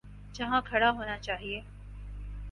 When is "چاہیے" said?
1.17-1.61